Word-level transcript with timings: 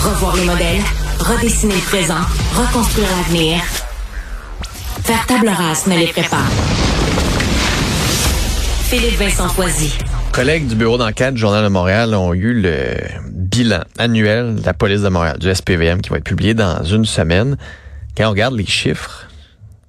Revoir 0.00 0.34
les 0.34 0.46
modèles, 0.46 0.80
redessiner 1.18 1.74
le 1.74 1.80
présent, 1.82 2.22
reconstruire 2.54 3.06
l'avenir. 3.18 3.60
Faire 5.02 5.26
table 5.26 5.50
rase 5.50 5.86
ne 5.88 5.96
les 5.98 6.06
prépare. 6.06 6.48
Philippe 8.84 9.18
Vincent 9.18 9.48
Foisy. 9.50 9.92
Collègues 10.32 10.68
du 10.68 10.74
bureau 10.74 10.96
d'enquête 10.96 11.36
Journal 11.36 11.64
de 11.64 11.68
Montréal 11.68 12.14
ont 12.14 12.32
eu 12.32 12.54
le 12.54 12.96
bilan 13.26 13.82
annuel 13.98 14.54
de 14.54 14.64
la 14.64 14.72
police 14.72 15.02
de 15.02 15.10
Montréal, 15.10 15.38
du 15.38 15.54
SPVM, 15.54 16.00
qui 16.00 16.08
va 16.08 16.16
être 16.16 16.24
publié 16.24 16.54
dans 16.54 16.82
une 16.82 17.04
semaine. 17.04 17.58
Quand 18.16 18.28
on 18.28 18.30
regarde 18.30 18.54
les 18.54 18.64
chiffres, 18.64 19.26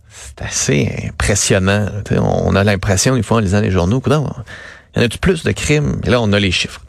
c'est 0.09 0.41
assez 0.41 1.07
impressionnant. 1.07 1.88
on 2.12 2.54
a 2.57 2.66
l'impression, 2.66 3.16
des 3.16 3.23
fois, 3.23 3.38
en 3.38 3.39
lisant 3.39 3.62
les 3.62 3.71
journaux, 3.71 4.04
il 4.05 4.12
y 4.12 4.16
en 4.16 5.05
a 5.05 5.07
plus 5.21 5.43
de 5.43 5.52
crimes? 5.54 6.02
Et 6.04 6.09
là, 6.09 6.20
on 6.21 6.34
a 6.34 6.39
les 6.39 6.52
chiffres. 6.52 6.82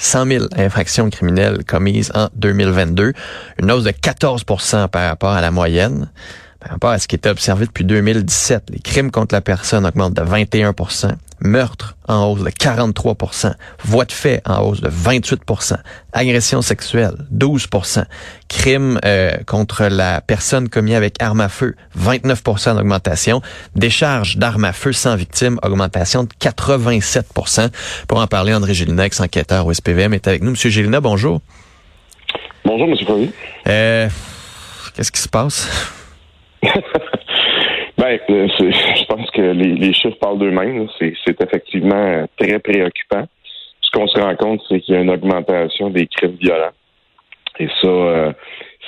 100 0.00 0.26
000 0.26 0.44
infractions 0.56 1.10
criminelles 1.10 1.62
commises 1.64 2.10
en 2.14 2.28
2022, 2.34 3.12
une 3.60 3.70
hausse 3.70 3.84
de 3.84 3.90
14% 3.90 4.88
par 4.88 5.08
rapport 5.08 5.32
à 5.32 5.40
la 5.40 5.50
moyenne. 5.50 6.10
Par 6.58 6.72
rapport 6.72 6.90
à 6.90 6.98
ce 6.98 7.06
qui 7.06 7.16
était 7.16 7.28
observé 7.28 7.66
depuis 7.66 7.84
2017, 7.84 8.64
les 8.70 8.80
crimes 8.80 9.10
contre 9.10 9.34
la 9.34 9.40
personne 9.40 9.86
augmentent 9.86 10.14
de 10.14 10.22
21 10.22 10.74
meurtre 11.40 11.96
en 12.08 12.26
hausse 12.26 12.42
de 12.42 12.50
43% 12.50 13.54
voix 13.84 14.04
de 14.04 14.12
fait 14.12 14.42
en 14.46 14.62
hausse 14.62 14.80
de 14.80 14.90
28% 14.90 15.76
agression 16.12 16.62
sexuelle 16.62 17.14
12% 17.34 18.04
crimes 18.48 18.98
euh, 19.04 19.36
contre 19.46 19.84
la 19.84 20.20
personne 20.20 20.68
commis 20.68 20.94
avec 20.94 21.20
arme 21.22 21.40
à 21.40 21.48
feu 21.48 21.76
29% 21.98 22.76
d'augmentation, 22.76 23.40
décharge 23.76 24.36
d'armes 24.36 24.64
à 24.64 24.72
feu 24.72 24.92
sans 24.92 25.16
victime 25.16 25.58
augmentation 25.62 26.24
de 26.24 26.30
87% 26.40 27.70
Pour 28.08 28.18
en 28.18 28.26
parler, 28.26 28.54
André 28.54 28.74
Gélinex, 28.74 29.20
enquêteur 29.20 29.66
au 29.66 29.72
SPVM, 29.72 30.14
est 30.14 30.26
avec 30.28 30.42
nous. 30.42 30.50
Monsieur 30.50 30.70
Gélina, 30.70 31.00
bonjour. 31.00 31.40
Bonjour, 32.64 32.88
Monsieur 32.88 33.06
Fabi. 33.06 33.30
Euh, 33.66 34.08
Qu'est-ce 34.94 35.12
qui 35.12 35.20
se 35.20 35.28
passe? 35.28 35.68
je 38.18 39.04
pense 39.06 39.30
que 39.30 39.42
les, 39.42 39.92
chiffres 39.92 40.18
parlent 40.20 40.38
d'eux-mêmes. 40.38 40.88
C'est 40.98 41.40
effectivement 41.40 42.26
très 42.38 42.58
préoccupant. 42.58 43.26
Ce 43.80 43.90
qu'on 43.90 44.06
se 44.06 44.20
rend 44.20 44.36
compte, 44.36 44.62
c'est 44.68 44.80
qu'il 44.80 44.94
y 44.94 44.98
a 44.98 45.00
une 45.00 45.10
augmentation 45.10 45.90
des 45.90 46.06
crimes 46.06 46.36
violents. 46.40 46.72
Et 47.58 47.68
ça, 47.80 47.88
euh, 47.88 48.32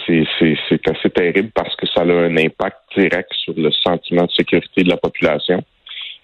c'est 0.07 0.89
assez 0.89 1.11
terrible 1.11 1.51
parce 1.55 1.75
que 1.77 1.87
ça 1.87 2.03
a 2.03 2.05
un 2.05 2.37
impact 2.37 2.79
direct 2.97 3.33
sur 3.35 3.55
le 3.57 3.71
sentiment 3.71 4.25
de 4.25 4.31
sécurité 4.31 4.83
de 4.85 4.89
la 4.89 4.97
population. 4.97 5.63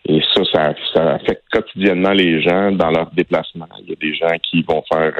Et 0.07 0.21
ça, 0.35 0.43
ça, 0.53 0.75
ça 0.95 1.15
affecte 1.15 1.43
quotidiennement 1.53 2.13
les 2.13 2.41
gens 2.41 2.73
dans 2.73 2.91
leur 2.91 3.11
déplacement. 3.11 3.69
Il 3.81 3.91
y 3.91 3.93
a 3.93 3.97
des 3.97 4.15
gens 4.15 4.39
qui 4.43 4.63
vont 4.63 4.83
faire 4.91 5.13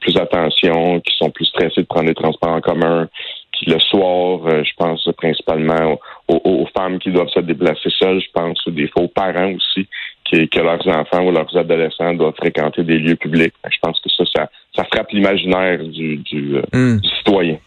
plus 0.00 0.16
attention, 0.18 1.00
qui 1.00 1.16
sont 1.16 1.30
plus 1.30 1.46
stressés 1.46 1.80
de 1.80 1.86
prendre 1.86 2.08
les 2.08 2.14
transports 2.14 2.52
en 2.52 2.60
commun, 2.60 3.08
qui 3.52 3.70
le 3.70 3.78
soir, 3.78 4.40
euh, 4.46 4.62
je 4.64 4.72
pense 4.76 5.08
principalement 5.16 5.98
aux, 6.28 6.66
femmes 6.76 6.98
qui 6.98 7.10
doivent 7.10 7.28
se 7.28 7.40
déplacer 7.40 7.90
seules, 7.98 8.20
je 8.20 8.30
pense 8.32 8.58
des 8.66 8.88
faux 8.88 9.08
parents 9.08 9.52
aussi, 9.52 9.86
qui, 10.24 10.48
que 10.48 10.60
leurs 10.60 10.86
enfants 10.88 11.24
ou 11.26 11.30
leurs 11.30 11.54
adolescents 11.56 12.14
doivent 12.14 12.34
fréquenter 12.36 12.82
des 12.82 12.98
lieux 12.98 13.16
publics. 13.16 13.54
Je 13.70 13.78
pense 13.82 14.00
que 14.00 14.10
ça, 14.10 14.24
ça, 14.34 14.50
ça 14.74 14.84
frappe 14.84 15.10
l'imaginaire 15.12 15.84
du, 15.84 16.16
du, 16.16 16.56
euh, 16.56 16.62
hmm. 16.72 17.00
citoyen. 17.18 17.58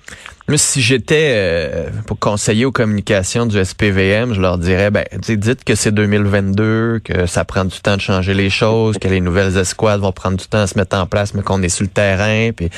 Mais 0.50 0.58
si 0.58 0.82
j'étais 0.82 1.34
euh, 1.36 1.90
pour 2.08 2.18
conseiller 2.20 2.66
aux 2.66 2.72
communications 2.72 3.46
du 3.46 3.64
SPVM, 3.64 4.34
je 4.34 4.42
leur 4.42 4.58
dirais, 4.58 4.92
ben, 4.92 5.06
dites 5.20 5.64
que 5.64 5.76
c'est 5.76 5.92
2022, 5.92 7.02
que 7.04 7.26
ça 7.26 7.44
prend 7.44 7.66
du 7.66 7.78
temps 7.80 7.98
de 7.98 8.02
changer 8.02 8.34
les 8.34 8.50
choses, 8.50 8.98
que 8.98 9.10
les 9.10 9.20
nouvelles 9.20 9.58
escouades 9.58 10.00
vont 10.00 10.14
prendre 10.14 10.38
du 10.38 10.48
temps 10.48 10.60
à 10.62 10.68
se 10.68 10.80
mettre 10.80 10.98
en 10.98 11.06
place, 11.06 11.34
mais 11.34 11.44
qu'on 11.44 11.62
est 11.62 11.70
sur 11.70 11.84
le 11.84 11.92
terrain, 11.92 12.52
puis 12.56 12.70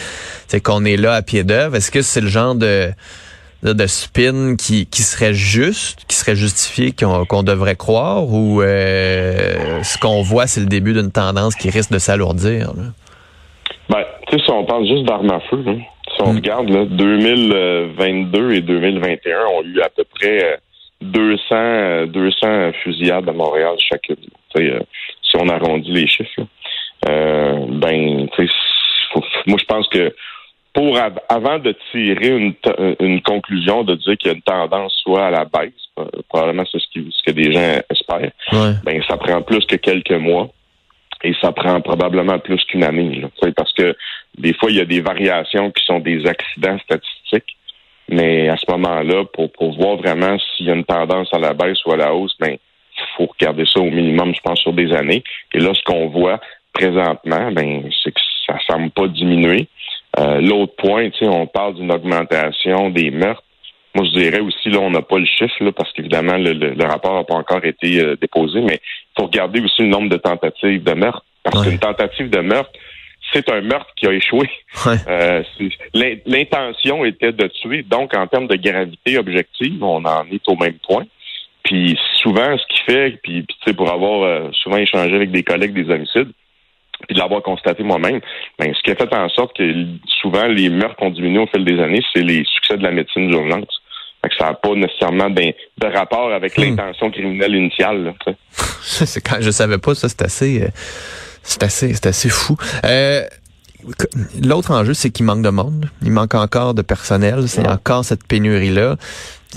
c'est 0.48 0.62
qu'on 0.62 0.84
est 0.84 0.98
là 0.98 1.14
à 1.14 1.22
pied 1.22 1.44
d'œuvre. 1.44 1.76
Est-ce 1.76 1.92
que 1.92 2.02
c'est 2.02 2.22
le 2.22 2.28
genre 2.28 2.56
de 2.56 2.90
de 3.64 3.88
spin 3.88 4.56
qui, 4.56 4.86
qui 4.86 5.02
serait 5.02 5.34
juste, 5.34 6.06
qui 6.08 6.16
serait 6.16 6.36
justifié, 6.36 6.92
qu'on 6.94 7.44
devrait 7.44 7.76
croire, 7.76 8.24
ou 8.24 8.62
euh, 8.62 9.84
ce 9.84 9.98
qu'on 9.98 10.22
voit, 10.22 10.48
c'est 10.48 10.62
le 10.62 10.68
début 10.68 10.94
d'une 10.94 11.12
tendance 11.12 11.56
qui 11.56 11.70
risque 11.70 11.92
de 11.92 12.00
s'alourdir? 12.00 12.72
Ben, 13.90 14.04
tu 14.28 14.38
sais, 14.38 14.44
si 14.46 14.52
on 14.52 14.66
parle 14.66 14.88
juste 14.88 15.04
d'armes 15.04 15.32
à 15.32 15.40
feu, 15.42 15.64
si 15.66 16.22
on 16.22 16.34
hmm. 16.34 16.36
regarde, 16.36 16.70
là, 16.70 16.86
2022 16.86 18.54
et 18.54 18.62
2021 18.62 19.46
ont 19.58 19.64
eu 19.64 19.82
à 19.82 19.90
peu 19.90 20.04
près 20.06 20.60
200, 21.02 22.08
200 22.08 22.72
fusillades 22.84 23.28
à 23.28 23.34
Montréal 23.34 23.76
chacune. 23.80 24.18
Euh, 24.58 24.80
si 25.22 25.36
on 25.38 25.48
arrondit 25.48 25.92
les 25.92 26.08
chiffres, 26.08 26.42
euh, 27.08 27.66
ben, 27.70 28.28
moi, 29.48 29.58
je 29.60 29.66
pense 29.66 29.88
que 29.90 30.14
pour 30.74 30.98
avant 31.30 31.60
de 31.60 31.76
tirer 31.92 32.28
une, 32.28 32.54
une 33.00 33.22
conclusion 33.22 33.84
de 33.84 33.96
dire 33.96 34.18
qu'il 34.18 34.32
y 34.32 34.34
a 34.34 34.36
une 34.36 34.42
tendance 34.42 34.94
soit 35.04 35.28
à 35.28 35.32
la 35.32 35.46
baisse, 35.46 35.74
euh, 35.98 36.06
probablement 36.28 36.64
c'est 36.72 36.80
ce, 36.80 37.00
ce 37.10 37.24
que 37.24 37.32
des 37.32 37.52
gens 37.52 37.82
espèrent, 37.90 38.32
ben 38.84 39.02
ça 39.08 39.18
prend 39.18 39.42
plus 39.42 39.66
que 39.66 39.76
quelques 39.76 40.12
mois 40.12 40.50
et 41.24 41.34
ça 41.42 41.52
prend 41.52 41.82
probablement 41.82 42.40
plus 42.40 42.64
qu'une 42.66 42.84
année. 42.84 43.22
Là, 43.22 43.52
parce 43.56 43.74
que 43.74 43.96
des 44.38 44.54
fois, 44.54 44.72
il 44.72 44.78
y 44.78 44.82
a 44.82 44.86
des 44.86 45.02
variations 45.02 45.72
qui 45.72 45.84
sont 45.86 46.00
des 46.00 46.26
accidents 46.26 46.78
statistiques. 46.80 47.58
Mais 48.08 48.50
à 48.50 48.58
ce 48.58 48.66
moment-là, 48.72 49.26
pour, 49.34 49.52
pour 49.52 49.76
voir 49.76 49.98
vraiment 49.98 50.38
s'il 50.40 50.66
y 50.66 50.72
a 50.72 50.76
une 50.76 50.86
tendance 50.86 51.32
à 51.32 51.38
la 51.38 51.54
baisse 51.54 51.84
ou 51.86 51.92
à 51.92 51.98
la 51.98 52.14
hausse, 52.14 52.36
ben, 52.40 52.58
faut 53.16 53.28
regarder 53.28 53.66
ça 53.66 53.80
au 53.80 53.90
minimum, 53.90 54.34
je 54.34 54.42
pense, 54.42 54.60
sur 54.60 54.74
des 54.74 54.92
années. 54.94 55.24
Et 55.54 55.60
là, 55.60 55.74
ce 55.74 55.84
qu'on 55.84 56.08
voit 56.08 56.40
présentement, 56.74 57.52
ben, 57.52 57.90
c'est 58.04 58.12
que 58.12 58.22
ça 58.48 58.58
semble 58.68 58.90
pas 58.92 59.08
diminuer. 59.08 59.68
Euh, 60.20 60.42
l'autre 60.42 60.76
point, 60.76 61.10
on 61.22 61.48
parle 61.48 61.76
d'une 61.76 61.92
augmentation 61.92 62.90
des 62.90 63.10
meurtres. 63.10 63.44
Moi, 63.96 64.06
je 64.06 64.20
dirais 64.20 64.40
aussi, 64.40 64.70
là, 64.70 64.80
on 64.80 64.92
n'a 64.92 65.02
pas 65.02 65.18
le 65.18 65.26
chiffre, 65.26 65.64
là, 65.64 65.72
parce 65.72 65.92
qu'évidemment, 65.94 66.38
le, 66.38 66.84
rapport 66.86 67.16
n'a 67.16 67.24
pas 67.24 67.36
encore 67.36 67.64
été 67.64 68.00
euh, 68.00 68.16
déposé, 68.20 68.62
mais 68.62 68.80
il 68.84 69.20
faut 69.20 69.28
regarder 69.28 69.62
aussi 69.62 69.82
le 69.82 69.88
nombre 69.88 70.10
de 70.10 70.18
tentatives 70.18 70.84
de 70.84 70.94
meurtre. 70.94 71.24
Parce 71.44 71.66
qu'une 71.66 71.80
tentative 71.80 72.30
de 72.30 72.40
meurtre, 72.40 72.72
c'est 73.34 73.50
un 73.50 73.62
meurtre 73.62 73.92
qui 73.96 74.08
a 74.08 74.14
échoué. 74.14 74.50
Euh, 75.08 75.44
l'intention 76.26 77.06
était 77.06 77.32
de 77.32 77.48
tuer. 77.48 77.84
Donc, 77.84 78.16
en 78.16 78.28
termes 78.28 78.48
de 78.48 78.56
gravité 78.56 79.18
objective, 79.18 79.84
on 79.84 80.04
en 80.06 80.26
est 80.32 80.48
au 80.48 80.56
même 80.56 80.78
point. 80.88 81.06
Puis 81.64 81.98
souvent, 82.22 82.58
ce 82.58 82.66
qui 82.68 82.82
fait, 82.84 83.20
puis, 83.24 83.46
puis 83.66 83.74
pour 83.74 83.92
avoir 83.92 84.54
souvent 84.54 84.78
échangé 84.78 85.16
avec 85.16 85.32
des 85.32 85.44
collègues 85.44 85.74
des 85.74 85.92
homicides, 85.94 86.30
puis 87.08 87.16
de 87.16 87.20
l'avoir 87.20 87.42
constaté 87.42 87.84
moi-même, 87.84 88.20
ben, 88.58 88.74
ce 88.74 88.82
qui 88.84 88.92
a 88.92 88.96
fait 88.96 89.14
en 89.14 89.30
sorte 89.30 89.56
que 89.56 89.86
souvent 90.22 90.46
les 90.48 90.70
meurtres 90.70 91.02
ont 91.02 91.10
diminué 91.10 91.40
au 91.40 91.48
fil 91.48 91.64
des 91.64 91.80
années, 91.82 92.04
c'est 92.14 92.22
les 92.22 92.44
succès 92.46 92.78
de 92.78 92.84
la 92.84 92.92
médecine 92.92 93.30
d'urgence. 93.30 93.82
Fait 94.22 94.30
que 94.30 94.36
ça 94.36 94.46
n'a 94.48 94.54
pas 94.54 94.76
nécessairement 94.76 95.30
de, 95.30 95.54
rapport 95.82 96.32
avec 96.34 96.58
hmm. 96.58 96.62
l'intention 96.62 97.10
criminelle 97.10 97.56
initiale. 97.56 98.14
c'est 98.82 99.22
quand 99.22 99.38
je 99.40 99.52
savais 99.52 99.78
pas 99.78 99.96
ça, 99.96 100.10
c'est 100.10 100.22
assez, 100.22 100.64
euh, 100.64 100.68
c'est 101.42 101.64
assez, 101.64 101.94
c'est 101.94 102.08
assez 102.08 102.30
fou. 102.30 102.58
Euh, 102.84 103.24
L'autre 104.44 104.72
enjeu, 104.72 104.94
c'est 104.94 105.10
qu'il 105.10 105.26
manque 105.26 105.42
de 105.42 105.50
monde. 105.50 105.90
Il 106.02 106.12
manque 106.12 106.36
encore 106.36 106.74
de 106.74 106.82
personnel. 106.82 107.48
C'est 107.48 107.68
encore 107.68 108.04
cette 108.04 108.26
pénurie-là. 108.26 108.98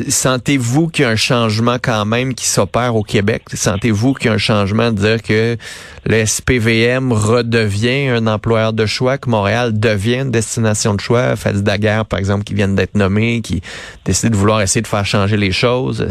Sentez-vous 0.08 0.88
qu'il 0.88 1.02
y 1.02 1.06
a 1.06 1.10
un 1.10 1.16
changement 1.16 1.76
quand 1.82 2.06
même 2.06 2.34
qui 2.34 2.46
s'opère 2.46 2.96
au 2.96 3.02
Québec? 3.02 3.42
Sentez-vous 3.52 4.14
qu'il 4.14 4.26
y 4.26 4.28
a 4.30 4.32
un 4.32 4.38
changement 4.38 4.90
de 4.90 4.96
dire 4.96 5.22
que 5.22 5.58
le 6.06 6.24
SPVM 6.24 7.12
redevient 7.12 8.08
un 8.08 8.26
employeur 8.26 8.72
de 8.72 8.86
choix, 8.86 9.18
que 9.18 9.28
Montréal 9.28 9.78
devient 9.78 10.20
une 10.20 10.30
destination 10.30 10.94
de 10.94 11.00
choix? 11.00 11.36
Fadi 11.36 11.62
Daguerre, 11.62 12.06
par 12.06 12.18
exemple, 12.18 12.44
qui 12.44 12.54
viennent 12.54 12.74
d'être 12.74 12.94
nommés, 12.94 13.42
qui 13.42 13.60
décide 14.06 14.30
de 14.30 14.36
vouloir 14.36 14.62
essayer 14.62 14.80
de 14.80 14.86
faire 14.86 15.04
changer 15.04 15.36
les 15.36 15.52
choses. 15.52 16.06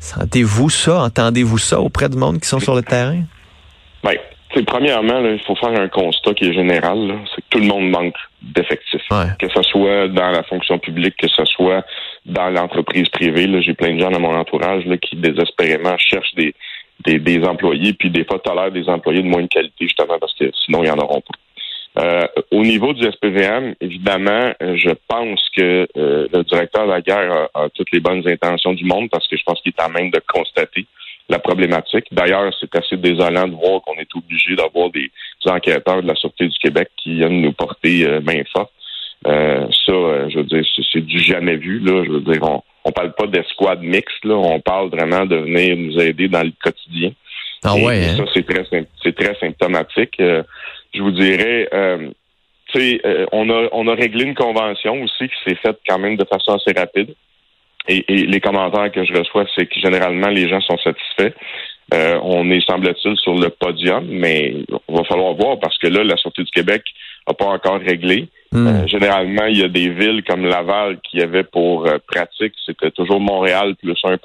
Sentez-vous 0.00 0.68
ça? 0.68 1.00
Entendez-vous 1.00 1.58
ça 1.58 1.80
auprès 1.80 2.10
du 2.10 2.18
monde 2.18 2.38
qui 2.38 2.48
sont 2.48 2.60
sur 2.60 2.74
le 2.74 2.82
terrain? 2.82 3.22
Oui 4.04 4.16
premièrement, 4.64 5.20
il 5.24 5.40
faut 5.40 5.54
faire 5.56 5.78
un 5.78 5.88
constat 5.88 6.34
qui 6.34 6.46
est 6.46 6.52
général, 6.52 7.18
c'est 7.34 7.42
que 7.42 7.46
tout 7.50 7.58
le 7.58 7.66
monde 7.66 7.90
manque 7.90 8.16
d'effectifs. 8.42 9.02
Que 9.38 9.48
ce 9.48 9.62
soit 9.62 10.08
dans 10.08 10.30
la 10.30 10.42
fonction 10.44 10.78
publique, 10.78 11.16
que 11.16 11.28
ce 11.28 11.44
soit 11.44 11.84
dans 12.24 12.50
l'entreprise 12.50 13.08
privée. 13.08 13.48
J'ai 13.62 13.74
plein 13.74 13.94
de 13.94 14.00
gens 14.00 14.10
dans 14.10 14.20
mon 14.20 14.34
entourage 14.34 14.84
qui 15.02 15.16
désespérément 15.16 15.96
cherchent 15.98 16.34
des, 16.34 16.54
des, 17.04 17.44
employés, 17.44 17.92
puis 17.92 18.10
des 18.10 18.24
fois 18.24 18.38
tolèrent 18.38 18.72
des 18.72 18.88
employés 18.88 19.22
de 19.22 19.28
moins 19.28 19.42
de 19.42 19.48
qualité, 19.48 19.84
justement, 19.84 20.18
parce 20.18 20.34
que 20.34 20.50
sinon, 20.64 20.82
ils 20.84 20.90
en 20.90 20.98
auront 20.98 21.20
pas. 21.20 21.38
Euh, 21.98 22.26
au 22.50 22.62
niveau 22.62 22.92
du 22.92 23.02
SPVM, 23.10 23.74
évidemment, 23.80 24.52
je 24.60 24.90
pense 25.08 25.40
que 25.56 25.88
euh, 25.96 26.28
le 26.30 26.44
directeur 26.44 26.86
de 26.86 26.90
la 26.92 27.00
guerre 27.00 27.48
a, 27.54 27.68
toutes 27.70 27.90
les 27.90 28.00
bonnes 28.00 28.22
intentions 28.28 28.74
du 28.74 28.84
monde 28.84 29.08
parce 29.10 29.26
que 29.28 29.36
je 29.36 29.42
pense 29.44 29.60
qu'il 29.62 29.72
est 29.76 29.82
en 29.82 29.88
même 29.88 30.10
de 30.10 30.20
constater 30.28 30.86
la 31.28 31.38
problématique. 31.38 32.06
D'ailleurs, 32.12 32.52
c'est 32.60 32.74
assez 32.76 32.96
désolant 32.96 33.48
de 33.48 33.54
voir 33.54 33.82
qu'on 33.82 33.94
est 33.94 34.14
obligé 34.14 34.54
d'avoir 34.54 34.90
des, 34.90 35.10
enquêteurs 35.46 36.02
de 36.02 36.08
la 36.08 36.14
Sûreté 36.16 36.48
du 36.48 36.58
Québec 36.58 36.88
qui 36.96 37.14
viennent 37.14 37.40
nous 37.40 37.52
porter 37.52 38.04
euh, 38.04 38.20
main 38.20 38.42
forte. 38.52 38.72
Euh, 39.26 39.66
ça, 39.86 39.92
euh, 39.92 40.28
je 40.28 40.38
veux 40.38 40.44
dire, 40.44 40.64
c'est 40.92 41.04
du 41.04 41.18
jamais 41.20 41.56
vu. 41.56 41.78
Là. 41.78 42.02
Je 42.04 42.10
veux 42.10 42.20
dire, 42.20 42.42
on, 42.42 42.62
on 42.84 42.92
parle 42.92 43.14
pas 43.14 43.26
d'escouade 43.26 43.82
mixte, 43.82 44.24
là. 44.24 44.34
On 44.34 44.60
parle 44.60 44.90
vraiment 44.90 45.24
de 45.24 45.36
venir 45.36 45.76
nous 45.76 46.00
aider 46.00 46.28
dans 46.28 46.42
le 46.42 46.52
quotidien. 46.62 47.12
Ah 47.64 47.74
ouais. 47.76 48.04
Hein? 48.04 48.16
Ça, 48.16 48.24
c'est 48.34 48.46
très, 48.46 48.64
c'est 49.02 49.14
très 49.14 49.34
symptomatique. 49.38 50.16
je 50.18 51.00
vous 51.00 51.12
dirais, 51.12 51.68
euh, 52.78 53.26
on 53.32 53.48
a 53.50 53.68
on 53.72 53.88
a 53.88 53.94
réglé 53.94 54.24
une 54.24 54.34
convention 54.34 55.02
aussi 55.02 55.28
qui 55.28 55.36
s'est 55.44 55.56
faite 55.56 55.78
quand 55.88 55.98
même 55.98 56.16
de 56.16 56.24
façon 56.24 56.54
assez 56.54 56.78
rapide. 56.78 57.14
Et, 57.88 58.04
les 58.08 58.40
commentaires 58.40 58.90
que 58.92 59.04
je 59.04 59.12
reçois, 59.12 59.46
c'est 59.56 59.66
que 59.66 59.80
généralement 59.80 60.28
les 60.28 60.48
gens 60.48 60.60
sont 60.60 60.78
satisfaits. 60.78 61.34
Euh, 61.94 62.18
on 62.22 62.50
est, 62.50 62.60
semble-t-il, 62.66 63.16
sur 63.16 63.34
le 63.34 63.48
podium, 63.48 64.04
mais 64.08 64.56
on 64.88 64.96
va 64.96 65.04
falloir 65.04 65.34
voir 65.34 65.60
parce 65.60 65.78
que 65.78 65.86
là, 65.86 66.02
la 66.02 66.16
Sûreté 66.16 66.42
du 66.42 66.50
Québec 66.50 66.82
n'a 67.28 67.34
pas 67.34 67.46
encore 67.46 67.78
réglé. 67.78 68.28
Hmm. 68.50 68.66
Euh, 68.66 68.86
généralement, 68.88 69.46
il 69.46 69.58
y 69.58 69.62
a 69.62 69.68
des 69.68 69.90
villes 69.90 70.24
comme 70.24 70.44
Laval 70.44 70.98
qui 71.08 71.20
avaient 71.22 71.44
pour 71.44 71.88
pratique, 72.08 72.54
c'était 72.64 72.90
toujours 72.90 73.20
Montréal 73.20 73.76
plus 73.80 73.92
1% 73.92 74.18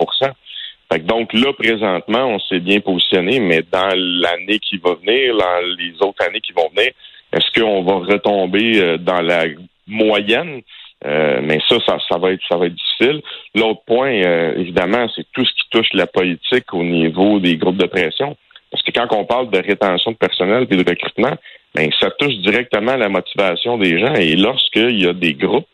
donc 1.00 1.34
là, 1.34 1.54
présentement, 1.54 2.26
on 2.26 2.40
s'est 2.40 2.60
bien 2.60 2.80
positionné, 2.80 3.40
mais 3.40 3.64
dans 3.72 3.90
l'année 3.96 4.60
qui 4.60 4.78
va 4.78 4.96
venir, 4.96 5.38
dans 5.38 5.76
les 5.78 5.94
autres 6.02 6.26
années 6.28 6.42
qui 6.42 6.52
vont 6.52 6.70
venir, 6.76 6.92
est-ce 7.32 7.60
qu'on 7.60 7.84
va 7.84 8.14
retomber 8.14 8.82
euh, 8.82 8.98
dans 8.98 9.22
la 9.22 9.46
moyenne? 9.88 10.62
Euh, 11.06 11.42
mais 11.44 11.60
ça, 11.68 11.78
ça, 12.10 12.18
va 12.18 12.32
être 12.32 12.42
ça 12.48 12.58
va 12.58 12.68
être 12.68 12.76
difficile. 12.76 13.22
L'autre 13.56 13.82
point, 13.86 14.12
euh, 14.12 14.56
évidemment, 14.58 15.08
c'est 15.16 15.26
tout 15.34 15.44
ce 15.44 15.52
qui 15.52 15.70
touche 15.72 15.94
la 15.94 16.08
politique 16.08 16.74
au 16.74 16.84
niveau 16.84 17.40
des 17.40 17.58
groupes 17.58 17.78
de 17.78 17.88
pression. 17.88 18.38
Parce 18.70 18.84
que 18.84 18.92
quand 18.92 19.08
on 19.12 19.26
parle 19.26 19.50
de 19.50 19.58
rétention 19.58 20.12
de 20.12 20.18
personnel 20.18 20.68
et 20.70 20.76
de 20.76 20.90
recrutement, 20.90 21.36
ben, 21.76 21.90
ça 22.00 22.12
touche 22.12 22.36
directement 22.38 22.96
la 22.96 23.10
motivation 23.10 23.78
des 23.78 24.00
gens. 24.00 24.14
Et 24.14 24.36
lorsqu'il 24.36 25.02
y 25.02 25.08
a 25.08 25.14
des 25.14 25.34
groupes 25.34 25.68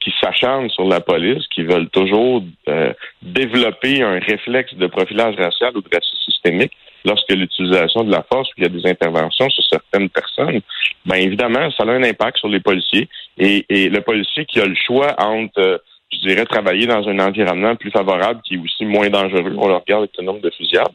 qui 0.00 0.12
s'acharnent 0.20 0.70
sur 0.70 0.84
la 0.84 1.00
police, 1.00 1.46
qui 1.48 1.62
veulent 1.62 1.88
toujours 1.88 2.42
euh, 2.68 2.92
développer 3.22 4.02
un 4.02 4.18
réflexe 4.18 4.74
de 4.74 4.86
profilage 4.88 5.36
racial 5.36 5.76
ou 5.76 5.80
de 5.80 5.88
racisme 5.92 6.16
systémique 6.24 6.72
lorsque 7.04 7.30
l'utilisation 7.30 8.04
de 8.04 8.10
la 8.10 8.24
force 8.30 8.48
ou 8.50 8.52
il 8.58 8.64
y 8.64 8.66
a 8.66 8.68
des 8.68 8.86
interventions 8.88 9.48
sur 9.50 9.64
certaines 9.64 10.08
personnes, 10.08 10.60
bien 11.04 11.16
évidemment, 11.16 11.70
ça 11.72 11.84
a 11.84 11.90
un 11.90 12.02
impact 12.02 12.38
sur 12.38 12.48
les 12.48 12.60
policiers. 12.60 13.08
Et, 13.38 13.64
le 13.68 14.00
policier 14.00 14.44
qui 14.46 14.60
a 14.60 14.66
le 14.66 14.74
choix 14.74 15.14
entre, 15.18 15.58
euh, 15.58 15.78
je 16.12 16.18
dirais, 16.26 16.44
travailler 16.44 16.86
dans 16.86 17.06
un 17.08 17.18
environnement 17.18 17.76
plus 17.76 17.90
favorable 17.90 18.40
qui 18.46 18.54
est 18.54 18.58
aussi 18.58 18.84
moins 18.84 19.08
dangereux, 19.08 19.54
on 19.58 19.68
le 19.68 19.74
regarde 19.74 20.02
avec 20.02 20.10
le 20.18 20.24
nombre 20.24 20.40
de 20.40 20.50
fusillades, 20.50 20.92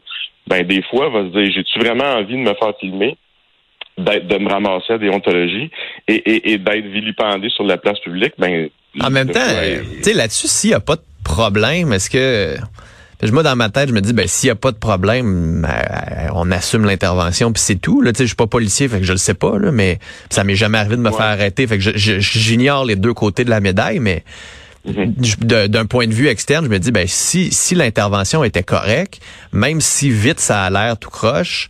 ben 0.47 0.65
des 0.65 0.81
fois, 0.83 1.09
va 1.09 1.23
se 1.23 1.27
dire, 1.27 1.51
j'ai-tu 1.53 1.79
vraiment 1.79 2.05
envie 2.05 2.35
de 2.35 2.41
me 2.41 2.53
faire 2.53 2.73
filmer? 2.79 3.17
de 3.97 4.37
me 4.37 4.47
ramasser 4.47 4.93
à 4.93 4.97
des 4.99 5.09
ontologies 5.09 5.71
et, 6.07 6.51
et 6.53 6.59
d'être 6.59 6.85
vilipendé 6.85 7.49
sur 7.49 7.63
la 7.63 7.77
place 7.77 7.99
publique, 7.99 8.33
ben 8.37 8.69
en 9.03 9.09
même 9.09 9.29
temps, 9.29 9.39
tu 9.39 10.03
sais, 10.03 10.13
là-dessus, 10.13 10.47
s'il 10.47 10.69
n'y 10.71 10.75
a 10.75 10.79
pas 10.79 10.95
de 10.95 11.03
problème, 11.23 11.93
est-ce 11.93 12.09
que... 12.09 12.55
Moi, 13.23 13.43
dans 13.43 13.55
ma 13.55 13.69
tête, 13.69 13.89
je 13.89 13.93
me 13.93 14.01
dis, 14.01 14.13
ben, 14.13 14.27
s'il 14.27 14.47
n'y 14.47 14.51
a 14.51 14.55
pas 14.55 14.71
de 14.71 14.77
problème, 14.77 15.61
ben, 15.63 16.29
on 16.33 16.51
assume 16.51 16.85
l'intervention, 16.85 17.51
puis 17.51 17.61
c'est 17.61 17.75
tout. 17.75 18.01
Là, 18.01 18.13
tu 18.13 18.19
sais, 18.19 18.23
je 18.25 18.27
suis 18.27 18.35
pas 18.35 18.47
policier, 18.47 18.87
fait 18.87 18.99
que 18.99 19.05
je 19.05 19.11
le 19.11 19.17
sais 19.17 19.33
pas, 19.33 19.57
là, 19.57 19.71
mais 19.71 19.99
ça 20.29 20.43
m'est 20.43 20.55
jamais 20.55 20.77
arrivé 20.77 20.97
de 20.97 21.01
me 21.01 21.11
faire 21.11 21.21
arrêter, 21.21 21.65
fait 21.65 21.79
que 21.79 21.91
j'ignore 21.97 22.85
les 22.85 22.95
deux 22.95 23.13
côtés 23.13 23.43
de 23.43 23.49
la 23.49 23.59
médaille, 23.59 23.99
mais 23.99 24.23
mm-hmm. 24.87 25.67
d'un 25.67 25.85
point 25.85 26.05
de 26.05 26.13
vue 26.13 26.27
externe, 26.27 26.65
je 26.65 26.69
me 26.69 26.77
dis, 26.77 26.91
ben, 26.91 27.07
si, 27.07 27.51
si 27.51 27.73
l'intervention 27.73 28.43
était 28.43 28.63
correcte, 28.63 29.19
même 29.51 29.81
si 29.81 30.11
vite 30.11 30.39
ça 30.39 30.63
a 30.63 30.69
l'air 30.69 30.97
tout 30.97 31.09
croche, 31.09 31.69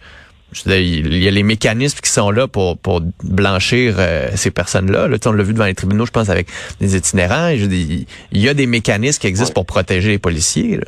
il 0.65 1.17
y 1.17 1.27
a 1.27 1.31
les 1.31 1.44
mécanismes 1.44 1.99
qui 1.99 2.09
sont 2.09 2.31
là 2.31 2.47
pour, 2.47 2.77
pour 2.77 3.01
blanchir 3.23 3.95
euh, 3.99 4.29
ces 4.35 4.49
personnes-là. 4.49 5.07
Là, 5.07 5.17
on 5.25 5.31
l'a 5.31 5.44
vu 5.44 5.53
devant 5.53 5.65
les 5.65 5.75
tribunaux, 5.75 6.05
je 6.05 6.11
pense, 6.11 6.29
avec 6.29 6.47
des 6.79 6.95
itinérants. 6.95 7.49
il 7.49 8.05
y 8.31 8.49
a 8.49 8.53
des 8.53 8.65
mécanismes 8.65 9.19
qui 9.19 9.27
existent 9.27 9.53
pour 9.53 9.65
protéger 9.65 10.09
les 10.09 10.19
policiers. 10.19 10.79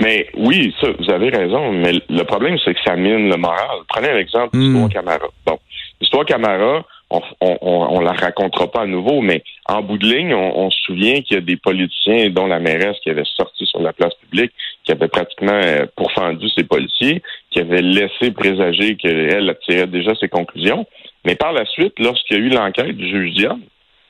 Mais 0.00 0.28
oui, 0.36 0.74
ça, 0.80 0.88
vous 0.98 1.10
avez 1.10 1.30
raison. 1.30 1.72
Mais 1.72 1.92
le 2.08 2.22
problème, 2.22 2.56
c'est 2.64 2.74
que 2.74 2.80
ça 2.84 2.94
mine 2.96 3.28
le 3.28 3.36
moral. 3.36 3.78
Prenez 3.88 4.12
l'exemple 4.12 4.56
de 4.56 4.60
l'histoire 4.60 4.86
hmm. 4.86 4.92
Camara. 4.92 5.28
Bon, 5.44 5.58
l'histoire 6.00 6.24
Camara, 6.24 6.84
on, 7.10 7.20
on, 7.40 7.58
on, 7.60 8.00
la 8.00 8.12
racontera 8.12 8.70
pas 8.70 8.82
à 8.82 8.86
nouveau, 8.86 9.22
mais 9.22 9.42
en 9.66 9.82
bout 9.82 9.98
de 9.98 10.06
ligne, 10.06 10.34
on, 10.34 10.70
se 10.70 10.78
souvient 10.82 11.20
qu'il 11.22 11.34
y 11.34 11.38
a 11.38 11.40
des 11.40 11.56
politiciens, 11.56 12.28
dont 12.30 12.46
la 12.46 12.60
mairesse, 12.60 12.96
qui 13.02 13.10
avait 13.10 13.24
sorti 13.24 13.66
sur 13.66 13.80
la 13.80 13.92
place 13.92 14.14
publique, 14.14 14.52
qui 14.84 14.92
avait 14.92 15.08
pratiquement 15.08 15.52
euh, 15.52 15.86
pourfendu 15.96 16.48
ses 16.50 16.64
policiers, 16.64 17.22
qui 17.50 17.60
avait 17.60 17.82
laissé 17.82 18.30
présager 18.30 18.96
qu'elle 18.96 19.56
tirait 19.66 19.86
déjà 19.86 20.14
ses 20.16 20.28
conclusions. 20.28 20.86
Mais 21.24 21.34
par 21.34 21.52
la 21.52 21.64
suite, 21.66 21.94
lorsqu'il 21.98 22.36
y 22.36 22.40
a 22.40 22.42
eu 22.44 22.48
l'enquête 22.50 22.96
du 22.96 23.08
juge 23.08 23.34
Dion, 23.34 23.60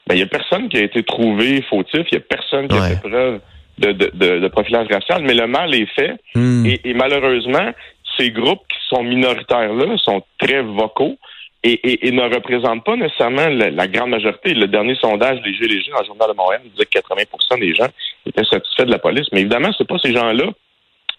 ben, 0.06 0.14
il 0.14 0.19
n'y 0.19 0.23
a 0.23 0.26
personne 0.26 0.69
qui 0.69 0.79
a 0.79 0.82
été 0.82 1.02
trouvé 1.02 1.62
fautif, 1.62 2.06
il 2.11 2.19
n'y 2.19 2.19
a 2.19 2.20
personne 2.29 2.69
qui 2.69 2.76
a 2.76 2.82
fait 2.82 3.08
preuve 3.08 3.41
de, 3.78 3.92
de, 3.92 4.38
de, 4.40 4.48
profilage 4.48 4.88
racial, 4.90 5.22
mais 5.22 5.34
le 5.34 5.46
mal 5.46 5.75
est 5.75 5.88
fait. 5.94 6.14
Hmm. 6.34 6.66
Et, 6.66 6.80
et 6.84 6.94
malheureusement, 6.94 7.72
ces 8.16 8.30
groupes 8.30 8.62
qui 8.69 8.78
sont 8.88 9.02
minoritaires-là 9.02 9.96
sont 9.98 10.22
très 10.38 10.62
vocaux 10.62 11.16
et, 11.64 12.12
ne 12.12 12.34
représente 12.34 12.84
pas 12.84 12.96
nécessairement 12.96 13.48
la, 13.48 13.88
grande 13.88 14.10
majorité. 14.10 14.54
Le 14.54 14.69
dernier 14.69 14.94
sondage 14.96 15.42
des 15.42 15.52
Gilets 15.54 15.82
jaunes 15.82 15.94
dans 15.94 16.00
le 16.00 16.06
Journal 16.06 16.30
de 16.30 16.36
Montréal 16.36 16.62
disait 16.64 16.86
que 16.86 16.98
80% 16.98 17.60
des 17.60 17.75
gens 17.75 17.88
étaient 18.26 18.44
satisfaits 18.44 18.84
de 18.84 18.92
la 18.92 18.98
police. 18.98 19.26
Mais 19.32 19.40
évidemment, 19.40 19.70
c'est 19.76 19.86
pas 19.86 19.98
ces 19.98 20.12
gens-là 20.12 20.50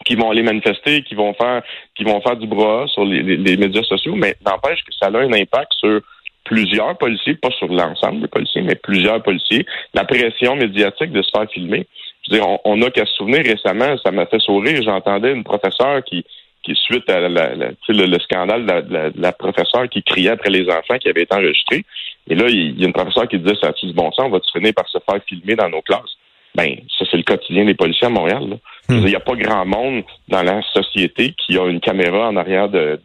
qui 0.05 0.15
vont 0.15 0.31
aller 0.31 0.44
manifester, 0.44 1.03
qui 1.03 1.13
vont 1.13 1.33
faire, 1.33 1.62
qui 1.95 2.05
vont 2.05 2.21
faire 2.21 2.38
du 2.38 2.47
bras 2.47 2.85
sur 2.88 3.03
les, 3.03 3.57
médias 3.57 3.83
sociaux, 3.83 4.15
mais 4.15 4.35
n'empêche 4.45 4.81
que 4.85 4.94
ça 4.94 5.07
a 5.07 5.17
un 5.17 5.33
impact 5.33 5.73
sur 5.73 6.00
plusieurs 6.45 6.97
policiers, 6.97 7.35
pas 7.35 7.51
sur 7.51 7.67
l'ensemble 7.67 8.21
des 8.21 8.27
policiers, 8.27 8.62
mais 8.62 8.75
plusieurs 8.75 9.21
policiers. 9.21 9.65
La 9.94 10.05
pression 10.05 10.55
médiatique 10.55 11.12
de 11.12 11.21
se 11.21 11.29
faire 11.31 11.51
filmer. 11.51 11.85
Je 12.29 12.35
veux 12.35 12.41
dire, 12.41 12.47
on, 12.47 12.59
on 12.65 12.81
a 12.81 12.91
qu'à 12.91 13.05
se 13.05 13.13
souvenir 13.13 13.43
récemment, 13.43 13.97
ça 14.03 14.11
m'a 14.11 14.25
fait 14.25 14.39
sourire, 14.39 14.81
j'entendais 14.83 15.31
une 15.31 15.43
professeure 15.43 16.03
qui, 16.03 16.23
qui 16.63 16.75
suite 16.75 17.09
à 17.09 17.21
la, 17.21 17.55
le, 17.55 18.19
scandale 18.19 18.65
de 18.65 19.21
la, 19.21 19.31
professeure 19.31 19.87
qui 19.89 20.03
criait 20.03 20.31
après 20.31 20.49
les 20.49 20.69
enfants 20.69 20.97
qui 20.99 21.09
avaient 21.09 21.23
été 21.23 21.35
enregistrés. 21.35 21.85
Et 22.27 22.35
là, 22.35 22.45
il 22.47 22.79
y 22.79 22.83
a 22.83 22.87
une 22.87 22.93
professeure 22.93 23.27
qui 23.27 23.39
disait, 23.39 23.55
ça 23.61 23.69
a-tu 23.69 23.87
du 23.87 23.93
bon 23.93 24.11
sens, 24.11 24.25
on 24.27 24.29
va-tu 24.29 24.51
finir 24.51 24.73
par 24.75 24.87
se 24.87 24.97
faire 25.09 25.21
filmer 25.27 25.55
dans 25.55 25.69
nos 25.69 25.81
classes? 25.81 26.17
Ben, 26.55 26.75
ça, 26.97 27.05
c'est 27.09 27.17
le 27.17 27.23
quotidien 27.23 27.65
des 27.65 27.75
policiers 27.75 28.07
à 28.07 28.09
Montréal. 28.09 28.59
Hmm. 28.89 28.97
Il 28.97 29.05
n'y 29.05 29.15
a 29.15 29.19
pas 29.19 29.35
grand 29.35 29.65
monde 29.65 30.03
dans 30.27 30.43
la 30.43 30.61
société 30.73 31.33
qui 31.37 31.57
a 31.57 31.65
une 31.67 31.79
caméra 31.79 32.27
en 32.27 32.35
arrière 32.35 32.69
de, 32.69 32.99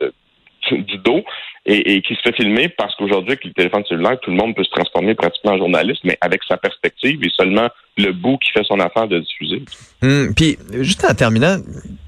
du 0.73 0.99
dos 0.99 1.23
et, 1.67 2.03
qui 2.03 2.15
se 2.15 2.21
fait 2.21 2.35
filmer 2.35 2.69
parce 2.69 2.95
qu'aujourd'hui, 2.97 3.33
avec 3.33 3.45
le 3.45 3.53
téléphone 3.53 3.85
cellulaire, 3.89 4.19
tout 4.21 4.31
le 4.31 4.37
monde 4.37 4.55
peut 4.55 4.65
se 4.65 4.71
transformer 4.71 5.15
pratiquement 5.15 5.53
en 5.53 5.59
journaliste, 5.59 6.03
mais 6.05 6.19
avec 6.21 6.43
sa 6.47 6.57
perspective 6.57 7.25
et 7.25 7.31
seulement 7.35 7.69
le 7.97 8.13
bout 8.13 8.37
qui 8.39 8.51
fait 8.51 8.65
son 8.65 8.81
affaire 8.81 9.09
de 9.09 9.21
diffuser. 9.21 9.63
Hmm. 10.03 10.35
puis, 10.37 10.59
juste 10.81 11.05
en 11.09 11.15
terminant, 11.15 11.57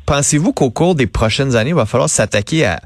pensez-vous 0.04 0.52
qu'au 0.52 0.70
cours 0.70 0.94
des 0.94 1.06
prochaines 1.06 1.56
années, 1.56 1.70
il 1.70 1.76
va 1.76 1.86
falloir 1.86 2.10
s'attaquer 2.10 2.66
à 2.66 2.80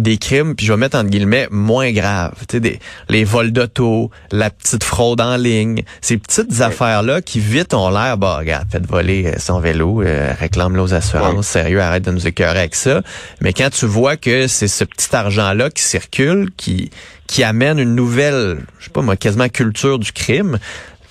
des 0.00 0.18
crimes, 0.18 0.54
puis 0.54 0.66
je 0.66 0.72
vais 0.72 0.78
mettre 0.78 0.96
entre 0.96 1.10
guillemets, 1.10 1.48
moins 1.50 1.92
graves. 1.92 2.34
Tu 2.40 2.56
sais, 2.56 2.60
des, 2.60 2.80
les 3.08 3.24
vols 3.24 3.52
d'auto, 3.52 4.10
la 4.32 4.50
petite 4.50 4.84
fraude 4.84 5.20
en 5.20 5.36
ligne, 5.36 5.82
ces 6.00 6.18
petites 6.18 6.60
affaires-là 6.60 7.22
qui 7.22 7.40
vite 7.40 7.74
ont 7.74 7.90
l'air, 7.90 8.18
bah 8.18 8.38
regarde, 8.38 8.66
faites 8.70 8.86
voler 8.86 9.26
euh, 9.26 9.38
son 9.38 9.60
vélo, 9.60 10.02
euh, 10.02 10.32
réclame-le 10.38 10.82
aux 10.82 10.94
assurances, 10.94 11.46
sérieux, 11.46 11.80
arrête 11.80 12.04
de 12.04 12.10
nous 12.10 12.26
écœurer 12.26 12.60
avec 12.60 12.74
ça. 12.74 13.02
Mais 13.40 13.52
quand 13.52 13.70
tu 13.70 13.86
vois 13.86 14.16
que 14.16 14.46
c'est 14.46 14.68
ce 14.68 14.84
petit 14.84 15.14
argent-là 15.14 15.70
qui 15.70 15.82
circule, 15.82 16.50
qui 16.56 16.90
qui 17.26 17.44
amène 17.44 17.78
une 17.78 17.94
nouvelle, 17.94 18.58
je 18.80 18.86
sais 18.86 18.90
pas 18.90 19.02
moi, 19.02 19.16
quasiment 19.16 19.48
culture 19.48 20.00
du 20.00 20.10
crime, 20.10 20.58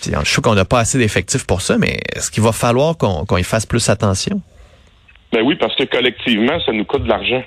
je 0.05 0.11
trouve 0.11 0.41
qu'on 0.41 0.55
n'a 0.55 0.65
pas 0.65 0.79
assez 0.79 0.97
d'effectifs 0.97 1.45
pour 1.45 1.61
ça, 1.61 1.77
mais 1.77 1.99
est-ce 2.13 2.29
qu'il 2.29 2.43
va 2.43 2.51
falloir 2.51 2.97
qu'on 2.97 3.37
y 3.37 3.43
fasse 3.43 3.65
plus 3.65 3.87
attention? 3.87 4.41
Ben 5.31 5.43
oui, 5.43 5.55
parce 5.55 5.75
que 5.75 5.83
collectivement, 5.83 6.59
ça 6.61 6.71
nous 6.71 6.85
coûte 6.85 7.03
de 7.03 7.09
l'argent. 7.09 7.43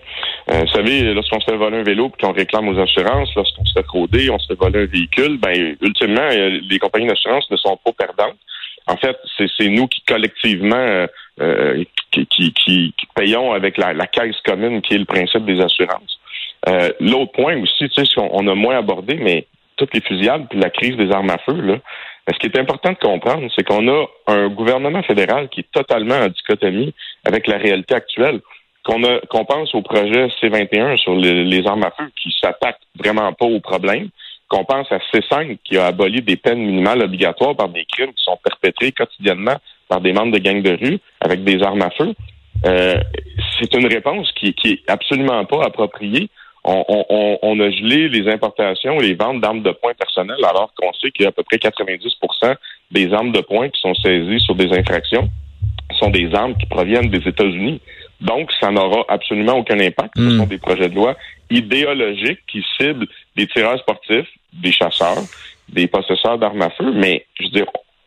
Euh, 0.50 0.60
vous 0.60 0.68
savez, 0.68 1.14
lorsqu'on 1.14 1.40
se 1.40 1.50
fait 1.50 1.56
voler 1.56 1.78
un 1.78 1.82
vélo 1.82 2.10
puis 2.10 2.24
qu'on 2.24 2.32
réclame 2.32 2.68
aux 2.68 2.78
assurances, 2.78 3.34
lorsqu'on 3.34 3.64
se 3.64 3.72
fait 3.72 3.84
frauder, 3.84 4.30
on 4.30 4.38
se 4.38 4.46
fait 4.46 4.58
voler 4.58 4.82
un 4.82 4.86
véhicule, 4.86 5.38
ben 5.38 5.76
ultimement, 5.80 6.28
euh, 6.30 6.60
les 6.70 6.78
compagnies 6.78 7.08
d'assurance 7.08 7.50
ne 7.50 7.56
sont 7.56 7.76
pas 7.84 7.92
perdantes. 7.92 8.38
En 8.86 8.96
fait, 8.96 9.16
c'est 9.36 9.68
nous 9.68 9.88
qui 9.88 10.02
collectivement 10.02 11.06
euh, 11.40 11.84
qui, 12.10 12.26
qui, 12.26 12.52
qui, 12.52 12.94
payons 13.14 13.52
avec 13.52 13.78
la, 13.78 13.92
la, 13.92 14.06
caisse 14.06 14.36
commune 14.44 14.82
qui 14.82 14.94
est 14.94 14.98
le 14.98 15.04
principe 15.04 15.44
des 15.44 15.60
assurances. 15.60 16.18
L'autre 17.00 17.32
point 17.32 17.56
aussi, 17.60 17.88
tu 17.88 18.04
sais, 18.04 18.12
on 18.18 18.46
a 18.48 18.54
moins 18.54 18.78
abordé, 18.78 19.14
mais 19.14 19.46
toutes 19.76 19.94
les 19.94 20.00
fusillades 20.00 20.46
puis 20.50 20.58
la 20.58 20.70
crise 20.70 20.96
des 20.96 21.10
armes 21.12 21.30
à 21.30 21.38
feu, 21.38 21.60
là, 21.60 21.76
ce 22.30 22.38
qui 22.38 22.46
est 22.46 22.58
important 22.58 22.92
de 22.92 22.98
comprendre, 22.98 23.48
c'est 23.54 23.66
qu'on 23.66 23.88
a 23.88 24.06
un 24.28 24.48
gouvernement 24.48 25.02
fédéral 25.02 25.48
qui 25.48 25.60
est 25.60 25.72
totalement 25.72 26.14
en 26.14 26.28
dichotomie 26.28 26.94
avec 27.24 27.46
la 27.46 27.58
réalité 27.58 27.94
actuelle. 27.94 28.40
Qu'on 28.84 29.44
pense 29.44 29.72
au 29.76 29.82
projet 29.82 30.26
C21 30.40 30.96
sur 30.96 31.14
les, 31.14 31.66
armes 31.66 31.84
à 31.84 31.92
feu 31.92 32.10
qui 32.20 32.34
s'attaque 32.40 32.78
vraiment 32.98 33.32
pas 33.32 33.46
au 33.46 33.60
problème, 33.60 34.08
qu'on 34.48 34.64
pense 34.64 34.90
à 34.90 34.98
C5 35.12 35.58
qui 35.62 35.78
a 35.78 35.86
aboli 35.86 36.20
des 36.20 36.36
peines 36.36 36.58
minimales 36.58 37.00
obligatoires 37.00 37.54
par 37.54 37.68
des 37.68 37.84
crimes 37.84 38.12
qui 38.12 38.24
sont 38.24 38.38
perpétrés 38.42 38.90
quotidiennement 38.90 39.56
par 39.88 40.00
des 40.00 40.12
membres 40.12 40.32
de 40.32 40.38
gangs 40.38 40.62
de 40.62 40.76
rue 40.84 40.98
avec 41.20 41.44
des 41.44 41.62
armes 41.62 41.82
à 41.82 41.90
feu. 41.90 42.12
Euh, 42.66 43.00
c'est 43.60 43.72
une 43.74 43.86
réponse 43.86 44.32
qui, 44.32 44.52
qui 44.54 44.72
est 44.72 44.90
absolument 44.90 45.44
pas 45.44 45.62
appropriée 45.64 46.28
on, 46.64 47.60
a 47.60 47.70
gelé 47.70 48.08
les 48.08 48.30
importations 48.30 49.00
et 49.00 49.08
les 49.08 49.14
ventes 49.14 49.40
d'armes 49.40 49.62
de 49.62 49.72
poing 49.72 49.94
personnelles, 49.94 50.44
alors 50.44 50.72
qu'on 50.76 50.92
sait 50.94 51.10
qu'il 51.10 51.24
y 51.24 51.26
a 51.26 51.30
à 51.30 51.32
peu 51.32 51.42
près 51.42 51.56
90% 51.56 52.54
des 52.90 53.12
armes 53.12 53.32
de 53.32 53.40
poing 53.40 53.68
qui 53.68 53.80
sont 53.80 53.94
saisies 53.94 54.40
sur 54.40 54.54
des 54.54 54.72
infractions 54.72 55.28
sont 55.94 56.10
des 56.10 56.34
armes 56.34 56.56
qui 56.56 56.66
proviennent 56.66 57.08
des 57.08 57.26
États-Unis. 57.28 57.80
Donc, 58.20 58.50
ça 58.60 58.70
n'aura 58.70 59.04
absolument 59.08 59.58
aucun 59.58 59.78
impact. 59.80 60.12
Ce 60.16 60.22
hmm. 60.22 60.38
sont 60.38 60.46
des 60.46 60.58
projets 60.58 60.88
de 60.88 60.94
loi 60.94 61.16
idéologiques 61.50 62.40
qui 62.46 62.64
ciblent 62.78 63.06
des 63.36 63.46
tireurs 63.46 63.78
sportifs, 63.78 64.28
des 64.52 64.72
chasseurs, 64.72 65.22
des 65.68 65.86
possesseurs 65.86 66.38
d'armes 66.38 66.62
à 66.62 66.70
feu, 66.70 66.92
mais 66.94 67.26
je 67.38 67.44
veux 67.44 67.50
dire, 67.50 67.66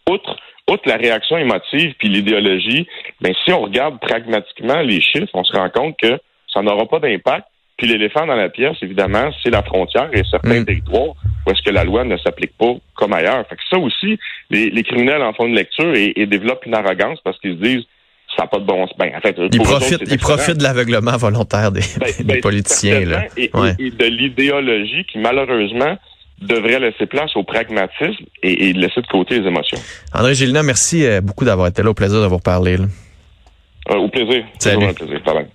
outre, 0.09 0.37
outre 0.69 0.83
la 0.87 0.97
réaction 0.97 1.37
émotive 1.37 1.93
puis 1.97 2.09
l'idéologie, 2.09 2.87
ben 3.21 3.33
si 3.43 3.51
on 3.51 3.61
regarde 3.61 3.99
pragmatiquement 3.99 4.81
les 4.81 5.01
chiffres, 5.01 5.31
on 5.33 5.43
se 5.43 5.53
rend 5.53 5.69
compte 5.69 5.97
que 6.01 6.19
ça 6.51 6.61
n'aura 6.61 6.85
pas 6.85 6.99
d'impact. 6.99 7.47
Puis 7.77 7.87
l'éléphant 7.87 8.25
dans 8.25 8.35
la 8.35 8.49
pièce, 8.49 8.77
évidemment, 8.81 9.31
c'est 9.43 9.49
la 9.49 9.61
frontière 9.63 10.09
et 10.13 10.21
certains 10.31 10.61
Mm. 10.61 10.65
territoires 10.65 11.13
où 11.45 11.51
est-ce 11.51 11.61
que 11.61 11.71
la 11.71 11.83
loi 11.83 12.03
ne 12.05 12.17
s'applique 12.17 12.57
pas 12.57 12.73
comme 12.95 13.13
ailleurs. 13.13 13.45
Fait 13.49 13.55
que 13.55 13.61
ça 13.69 13.77
aussi, 13.77 14.17
les, 14.49 14.69
les 14.69 14.83
criminels 14.83 15.21
en 15.21 15.33
font 15.33 15.45
une 15.45 15.55
lecture 15.55 15.93
et, 15.93 16.13
et 16.15 16.25
développent 16.25 16.65
une 16.65 16.73
arrogance 16.75 17.19
parce 17.23 17.37
qu'ils 17.39 17.57
se 17.57 17.61
disent 17.61 17.83
ça 18.35 18.43
n'a 18.43 18.47
pas 18.47 18.59
de 18.59 18.65
bon 18.65 18.85
sens. 18.87 18.97
Ben, 18.97 19.11
en 19.15 19.21
fait, 19.21 19.35
Ils 19.51 19.59
profitent, 19.61 20.01
excellent. 20.01 20.17
profitent 20.19 20.57
de 20.57 20.63
l'aveuglement 20.63 21.15
volontaire 21.17 21.71
des, 21.71 21.81
Ben, 21.99 22.07
des 22.17 22.23
ben, 22.23 22.41
politiciens. 22.41 23.01
Là. 23.05 23.25
Et, 23.37 23.49
Ouais. 23.53 23.73
et- 23.79 23.87
et 23.87 23.91
de 23.91 24.05
l'idéologie 24.05 25.05
qui, 25.11 25.19
malheureusement, 25.19 25.97
devrait 26.41 26.79
laisser 26.79 27.05
place 27.05 27.35
au 27.35 27.43
pragmatisme 27.43 28.25
et, 28.43 28.69
et 28.69 28.73
laisser 28.73 29.01
de 29.01 29.07
côté 29.07 29.39
les 29.39 29.47
émotions. 29.47 29.77
André 30.13 30.33
Gélina, 30.33 30.63
merci 30.63 31.05
euh, 31.05 31.21
beaucoup 31.21 31.45
d'avoir 31.45 31.67
été 31.67 31.81
là. 31.83 31.89
Au 31.91 31.93
plaisir 31.93 32.21
de 32.21 32.25
vous 32.27 32.37
reparler. 32.37 32.75
là. 32.77 32.85
Euh, 33.91 33.95
au 33.97 34.09
plaisir. 34.09 34.43
Salut. 34.59 34.75
Toujours 34.77 34.89
un 34.89 34.93
plaisir. 34.93 35.21
Bye 35.25 35.33
bye. 35.35 35.45